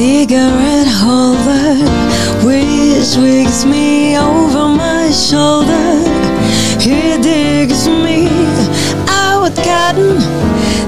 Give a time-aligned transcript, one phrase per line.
[0.00, 1.74] cigarette holder,
[2.46, 5.88] which wigs me over my shoulder.
[6.80, 8.26] He digs me
[9.08, 10.16] out cotton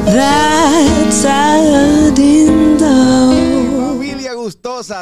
[0.06, 2.18] that's out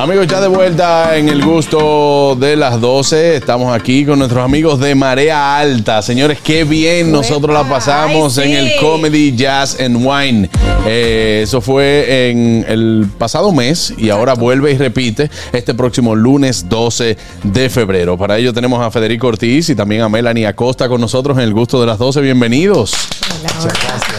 [0.00, 3.36] Amigos, ya de vuelta en el gusto de las 12.
[3.36, 6.00] Estamos aquí con nuestros amigos de Marea Alta.
[6.00, 8.50] Señores, qué bien nosotros la pasamos Ay, sí.
[8.50, 10.48] en el Comedy Jazz and Wine.
[10.86, 16.66] Eh, eso fue en el pasado mes y ahora vuelve y repite este próximo lunes
[16.70, 18.16] 12 de febrero.
[18.16, 21.52] Para ello tenemos a Federico Ortiz y también a Melanie Acosta con nosotros en el
[21.52, 22.22] gusto de las 12.
[22.22, 22.94] Bienvenidos.
[23.42, 24.10] Muchas gracias.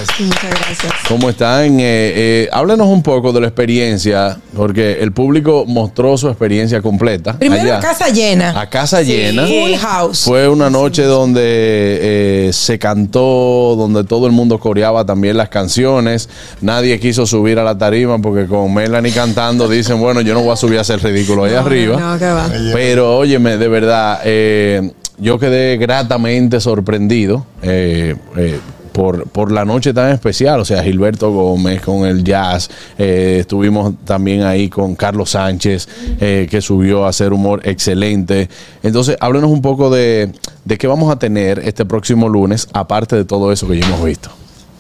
[1.08, 1.80] ¿Cómo están?
[1.80, 7.38] Eh, eh, háblenos un poco de la experiencia, porque el público mostró su experiencia completa.
[7.38, 7.78] Primero allá.
[7.78, 8.60] a casa llena.
[8.60, 9.46] A casa llena.
[9.48, 10.24] Full house.
[10.24, 16.30] Fue una noche donde eh, se cantó, donde todo el mundo coreaba también las canciones.
[16.62, 20.54] Nadie quiso subir a la tarima porque con Melanie cantando dicen, bueno, yo no voy
[20.54, 22.00] a subir a hacer ridículo ahí arriba.
[22.00, 22.50] No, que va.
[22.74, 28.60] Pero óyeme, de verdad, eh, yo quedé gratamente sorprendido eh, eh,
[28.92, 30.60] por, por la noche tan especial.
[30.60, 32.70] O sea, Gilberto Gómez con el jazz.
[32.98, 35.88] eh, estuvimos también ahí con Carlos Sánchez,
[36.20, 38.50] eh, que subió a hacer humor excelente.
[38.84, 40.32] Entonces, háblenos un poco de,
[40.66, 44.04] de qué vamos a tener este próximo lunes, aparte de todo eso que ya hemos
[44.04, 44.30] visto.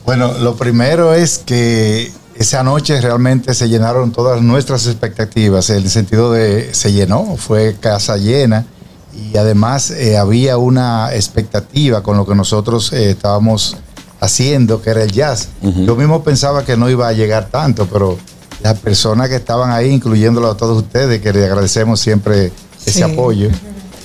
[0.05, 5.89] Bueno, lo primero es que esa noche realmente se llenaron todas nuestras expectativas, en el
[5.89, 8.65] sentido de se llenó, fue casa llena
[9.13, 13.77] y además eh, había una expectativa con lo que nosotros estábamos
[14.21, 15.49] haciendo, que era el jazz.
[15.61, 18.17] Yo mismo pensaba que no iba a llegar tanto, pero
[18.61, 22.51] las personas que estaban ahí, incluyéndolo a todos ustedes, que les agradecemos siempre
[22.85, 23.01] ese Sí.
[23.01, 23.49] apoyo,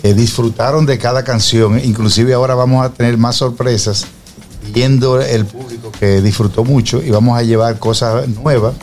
[0.03, 4.07] eh, disfrutaron de cada canción, inclusive ahora vamos a tener más sorpresas
[4.73, 8.75] viendo el público que disfrutó mucho y vamos a llevar cosas nuevas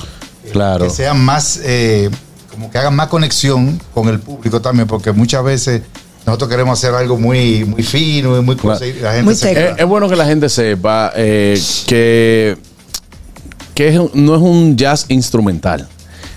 [0.45, 0.85] eh, Claro.
[0.85, 2.09] que sean más eh,
[2.51, 5.81] como que hagan más conexión con el público también porque muchas veces
[6.25, 8.79] nosotros queremos hacer algo muy muy fino y muy Claro.
[9.01, 9.34] la gente Muy.
[9.34, 12.57] Es, es bueno que la gente sepa eh, que,
[13.75, 15.88] que es no es un jazz instrumental,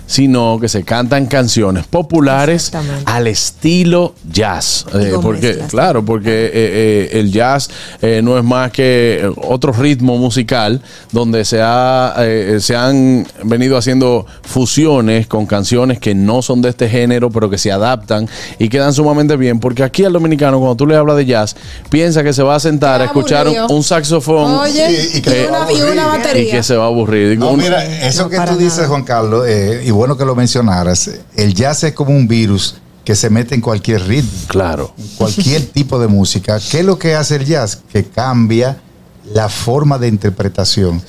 [0.06, 2.70] sino que se cantan canciones populares
[3.06, 4.86] al estilo jazz.
[4.94, 5.70] Eh, porque, mezclas.
[5.70, 7.68] claro, porque eh, eh, el jazz
[8.02, 10.80] eh, no es más que otro ritmo musical
[11.12, 16.68] donde se, ha, eh, se han venido haciendo fusiones con canciones que no son de
[16.70, 18.28] este género, pero que se adaptan
[18.58, 19.60] y quedan sumamente bien.
[19.60, 21.56] Porque aquí al dominicano, cuando tú le hablas de jazz,
[21.90, 25.32] piensa que se va a sentar a escuchar un, saxofón Oye, Y- y que y,
[25.32, 26.50] se va a una, y una y batería.
[26.52, 27.38] que se va a aburrir.
[27.38, 28.86] No, mira, eso No, que tú dices.
[28.86, 33.14] Juan Carlos, eh, y bueno que lo mencionaras, el jazz es como un virus que
[33.14, 34.30] se mete en cualquier ritmo.
[34.48, 34.92] claro.
[35.16, 36.58] cualquier tipo de música.
[36.58, 37.80] ¿Qué es lo que hace el jazz?
[37.90, 38.80] Que cambia
[39.32, 41.02] la forma de interpretación.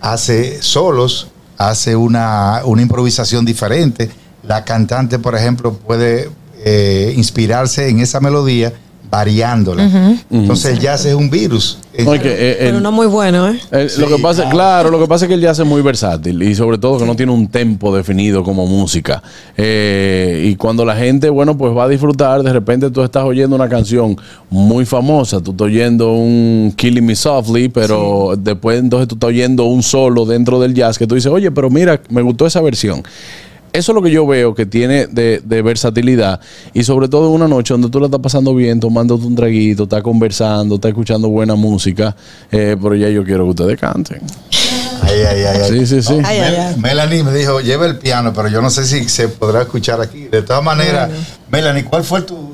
[0.00, 4.10] Hace solos, hace una, una improvisación diferente.
[4.42, 6.30] La cantante, por ejemplo, puede
[6.64, 8.72] eh, inspirarse en esa melodía
[9.10, 10.14] variándola.
[10.30, 11.78] Entonces el jazz es un virus.
[11.92, 13.58] Eh, Pero el- no muy bueno, ¿eh?
[13.98, 14.50] Lo que pasa, claro.
[14.54, 17.04] claro, lo que pasa es que el jazz es muy versátil y sobre todo que
[17.04, 19.22] no tiene un tempo definido como música.
[19.56, 23.56] Eh, y cuando la gente, bueno, pues va a disfrutar, de repente tú estás oyendo
[23.56, 24.16] una canción
[24.48, 29.64] muy famosa, tú estás oyendo un Killing Me Softly, pero después entonces tú estás oyendo
[29.64, 33.02] un solo dentro del jazz que tú dices, oye, pero mira, me gustó esa versión.
[33.72, 36.40] Eso es lo que yo veo que tiene de, de versatilidad
[36.74, 39.84] y sobre todo en una noche donde tú la estás pasando bien, tomándote un traguito,
[39.84, 42.16] estás conversando, estás escuchando buena música,
[42.50, 44.20] eh, pero ya yo quiero que ustedes canten.
[45.02, 45.70] Ay, ay, ay, ay.
[45.70, 46.12] Sí, sí, sí.
[46.18, 46.76] No, Ay, Mel- ay, ay.
[46.80, 50.24] Melanie me dijo, lleva el piano, pero yo no sé si se podrá escuchar aquí.
[50.24, 51.10] De todas maneras,
[51.50, 52.49] Melanie, ¿cuál fue tu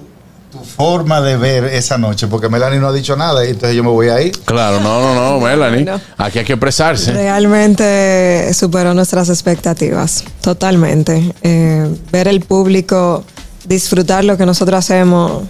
[0.66, 2.27] forma de ver esa noche?
[2.27, 4.31] Porque Melanie no ha dicho nada y entonces yo me voy ahí.
[4.44, 5.85] Claro, no, no, no, Melanie.
[5.85, 6.00] no.
[6.19, 7.12] Aquí hay que expresarse.
[7.12, 11.32] Realmente superó nuestras expectativas, totalmente.
[11.43, 13.25] Eh, ver el público
[13.67, 15.43] disfrutar lo que nosotros hacemos,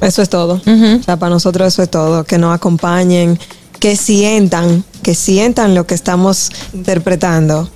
[0.00, 0.54] eso es todo.
[0.66, 2.24] O sea, para nosotros eso es todo.
[2.24, 3.38] Que nos acompañen,
[3.80, 7.68] que sientan, que sientan lo que estamos interpretando.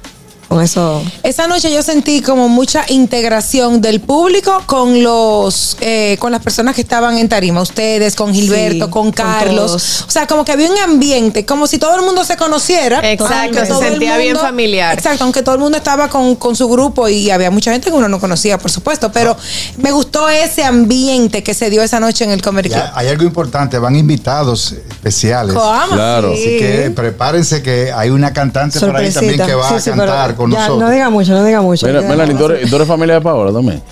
[0.49, 6.33] Con eso, Esa noche yo sentí como mucha integración del público con los eh, con
[6.33, 10.05] las personas que estaban en tarima, ustedes, con Gilberto, Sí, con Carlos.
[10.06, 13.00] o sea, como que había un ambiente, como si todo el mundo se conociera.
[13.11, 14.95] Exacto, se sentía bien familiar.
[14.97, 17.97] Exacto, aunque todo el mundo estaba con, con su grupo y había mucha gente que
[17.97, 19.37] uno no conocía, por supuesto, pero
[19.77, 22.41] me gustó ese ambiente que se dio esa noche en el.
[22.69, 25.55] Ya, hay algo importante, van invitados especiales.
[25.55, 25.93] ¿Cómo?
[25.93, 26.33] Claro.
[26.33, 29.91] Así que prepárense que hay una cantante por ahí también que va Sí, a sí,
[29.91, 30.81] cantar con ya, nosotros.
[30.81, 31.87] No diga mucho, no diga mucho.
[31.87, 33.82] Mira, Melanie, ¿tú eres, tú eres familia de Paola también?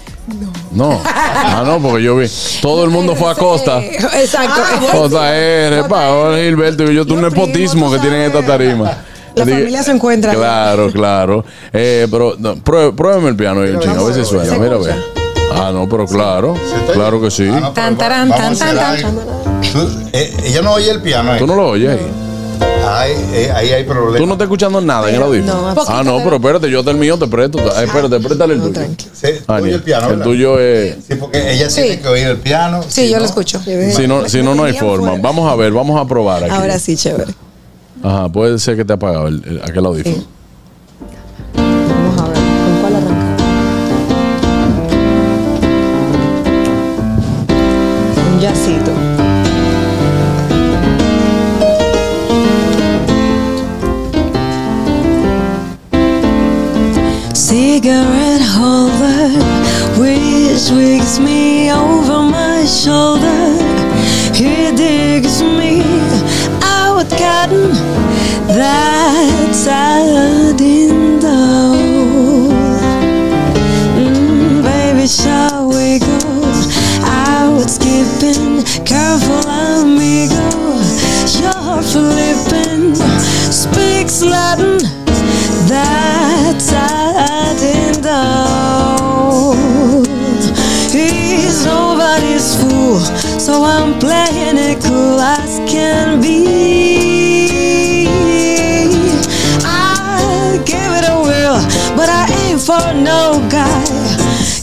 [0.73, 0.91] No.
[0.93, 1.01] No.
[1.49, 2.27] Ah, no, porque yo vi.
[2.61, 3.81] Todo el mundo fue a Costa.
[3.83, 4.61] Exacto.
[4.91, 8.99] Costa R, Paola, Gilberto y yo, tú un nepotismo que tienen esta tarima.
[9.35, 10.35] La Dije, familia se encuentra.
[10.35, 11.45] Claro, claro.
[11.73, 14.53] Eh, pero no, pruébeme el piano ahí, un chingo, a ver si suena.
[14.59, 14.95] Mira, escucha.
[14.95, 15.03] ve.
[15.55, 16.55] Ah, no, pero claro.
[16.57, 17.49] ¿Se está Claro que sí.
[17.53, 18.97] Ah, no, Tan, a tan, tan.
[19.73, 21.35] Tú- eh, ella no oye el piano.
[21.35, 21.39] eh.
[21.39, 22.26] ¿Tú no lo oyes ahí?
[22.89, 24.21] Ahí, eh, ahí hay problemas.
[24.21, 25.75] ¿Tú no estás escuchando nada en el audífono?
[25.75, 27.59] No, ah, no, pero espérate, yo del mío te presto.
[27.75, 28.87] Ah, espérate, préstale el No, tuyo.
[29.13, 29.27] Sí,
[29.73, 30.25] el piano, el ¿verdad?
[30.25, 30.97] tuyo es...
[31.09, 31.83] Sí, porque ella Sí.
[31.83, 32.83] tiene que oír el piano.
[32.85, 33.61] Sí, si yo no- lo escucho.
[33.63, 35.09] Si no, si no, no hay forma.
[35.09, 35.23] fuera.
[35.23, 36.53] Vamos a ver, vamos a probar aquí.
[36.55, 37.35] Ahora sí, chévere.
[38.03, 40.15] Ajá, puede ser que te ha apagado el, el- aquel audífono.
[40.17, 40.27] Sí.
[41.57, 43.37] Vamos a ver, ¿con cuál arranca?
[48.33, 48.93] Un jazzito.
[61.21, 61.56] Me
[93.67, 98.07] I'm playing it cool as can be.
[99.65, 101.59] I give it a whirl,
[101.97, 103.85] but I ain't for no guy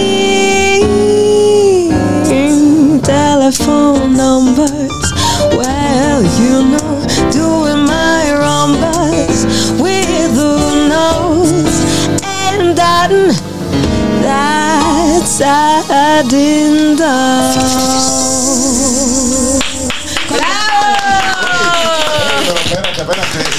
[3.02, 5.06] Telephone numbers,
[5.58, 8.22] well, you know, doing my
[9.78, 11.74] with who knows,
[12.24, 13.10] and that
[14.22, 15.81] that's I
[16.28, 18.31] didn't Pero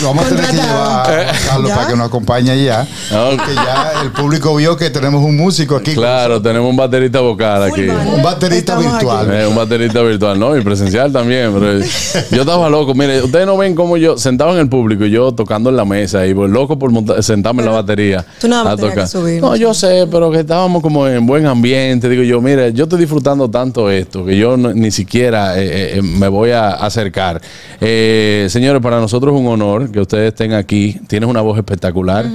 [0.04, 1.76] Lo vamos a tener que llevar a Carlos ¿Ya?
[1.76, 2.82] para que nos acompañe allá.
[2.82, 3.38] Ok.
[3.38, 5.94] Porque ya el público vio que tenemos un músico aquí.
[5.94, 7.82] Claro, tenemos un baterista vocal aquí.
[7.88, 9.34] Un baterista Estamos virtual.
[9.34, 10.58] Eh, un baterista virtual, ¿no?
[10.58, 11.54] Y presencial también.
[11.54, 11.80] Pero
[12.32, 12.94] yo estaba loco.
[12.94, 15.86] Mire, ustedes no ven cómo yo sentado en el público y yo tocando en la
[15.86, 16.92] mesa y pues, loco por
[17.24, 18.26] sentarme en la batería.
[18.42, 19.56] tú nada más a tenías que subir, No, ¿no?
[19.56, 22.10] yo sé, pero que estábamos como en buen ambiente.
[22.10, 26.02] Digo yo, mire, yo estoy disfrutando tanto esto que yo no- ni siquiera eh, eh,
[26.02, 27.42] me voy a acercar.
[27.80, 31.00] Eh, señores, para nosotros es un honor que ustedes estén aquí.
[31.08, 32.26] Tienes una voz espectacular.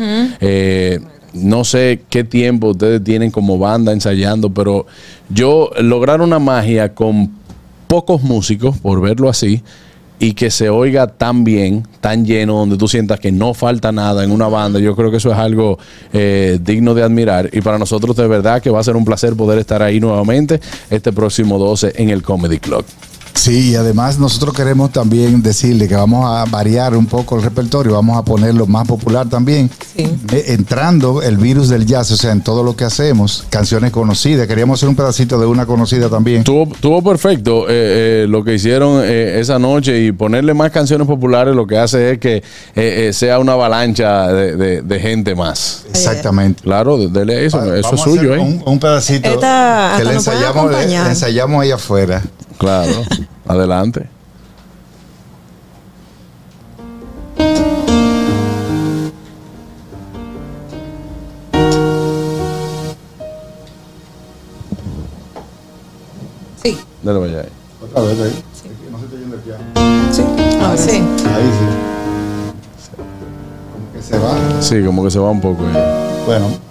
[0.40, 0.98] Eh,
[1.34, 4.86] no sé qué tiempo ustedes tienen como banda ensayando, pero
[5.28, 7.30] yo lograr una magia con
[7.86, 9.62] pocos músicos, por verlo así,
[10.20, 14.24] y que se oiga tan bien, tan lleno, donde tú sientas que no falta nada
[14.24, 15.78] en una banda, yo creo que eso es algo
[16.12, 17.50] eh, digno de admirar.
[17.52, 20.60] Y para nosotros de verdad que va a ser un placer poder estar ahí nuevamente
[20.90, 22.84] este próximo 12 en el Comedy Club.
[23.38, 27.92] Sí, y además nosotros queremos también decirle que vamos a variar un poco el repertorio,
[27.94, 30.02] vamos a ponerlo más popular también, Sí.
[30.32, 34.46] Eh, entrando el virus del jazz, o sea, en todo lo que hacemos, canciones conocidas,
[34.48, 36.42] queríamos hacer un pedacito de una conocida también.
[36.42, 41.06] Tuvo, tuvo perfecto eh, eh, lo que hicieron eh, esa noche y ponerle más canciones
[41.06, 42.42] populares lo que hace es que eh,
[42.74, 45.84] eh, sea una avalancha de, de- de gente más.
[45.90, 46.62] Exactamente.
[46.64, 48.38] Claro, dele eso, eso es suyo, ¿eh?
[48.40, 52.20] Un, un pedacito Esta- que le ensayamos, le ensayamos ahí afuera.
[52.58, 52.90] Claro,
[53.48, 54.08] adelante.
[66.62, 66.78] Sí.
[67.02, 67.48] Dale vaya ahí.
[67.82, 68.44] Otra vez ahí.
[68.90, 69.64] No se te oyendo el piano.
[70.12, 70.22] Sí.
[70.60, 70.90] Ahora sí.
[70.90, 70.96] Sí.
[70.98, 71.66] Ahí sí.
[73.72, 74.62] Como que se va.
[74.62, 75.62] Sí, como que se va un poco.
[75.64, 76.24] ahí.
[76.26, 76.67] Bueno.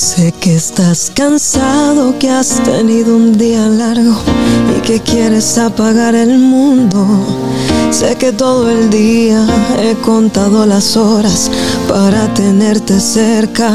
[0.00, 4.16] Sé que estás cansado, que has tenido un día largo
[4.74, 7.06] y que quieres apagar el mundo.
[7.90, 9.44] Sé que todo el día
[9.78, 11.50] he contado las horas
[11.86, 13.70] para tenerte cerca.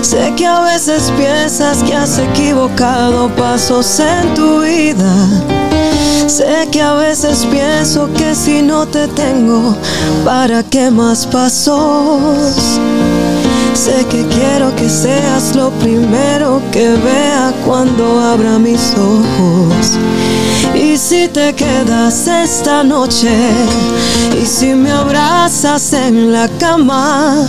[0.00, 5.14] Sé que a veces piensas que has equivocado pasos en tu vida.
[6.28, 9.76] Sé que a veces pienso que si no te tengo,
[10.24, 12.80] ¿para qué más pasos?
[13.74, 19.98] Sé que quiero que seas lo primero que vea cuando abra mis ojos.
[20.74, 23.30] Y si te quedas esta noche,
[24.40, 27.48] y si me abrazas en la cama,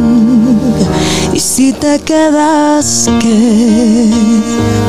[1.41, 4.80] si te quedas, ¿qué?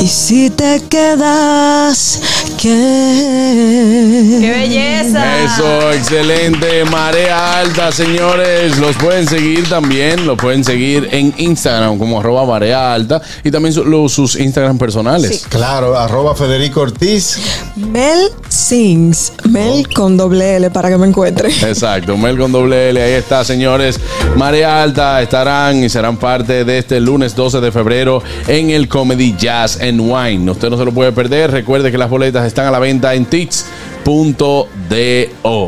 [0.00, 2.20] Y si te quedas,
[2.60, 4.38] ¿qué?
[4.40, 5.42] ¡Qué belleza!
[5.44, 6.84] Eso, excelente.
[6.90, 8.78] Marea Alta, señores.
[8.78, 10.26] Los pueden seguir también.
[10.26, 14.76] Los pueden seguir en Instagram como arroba Marea Alta y también su- los- sus Instagram
[14.76, 15.46] personales.
[15.48, 17.38] Claro, arroba Federico Ortiz.
[17.76, 19.32] Mel Sings.
[19.50, 21.48] Mel con doble L para que me encuentre.
[21.48, 24.00] Exacto, Mel con doble L, ahí está, señores.
[24.36, 29.36] Marea Alta estarán y serán parte de este lunes 12 de febrero en el Comedy
[29.38, 30.50] Jazz and Wine.
[30.50, 31.50] Usted no se lo puede perder.
[31.50, 34.66] Recuerde que las boletas están a la venta en tix.do.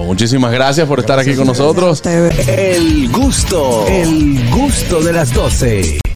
[0.05, 2.03] Muchísimas gracias por estar aquí con nosotros.
[2.05, 6.04] El gusto, el gusto de las 12.